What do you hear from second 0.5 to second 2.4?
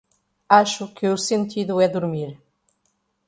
acho que o sentido é dormir.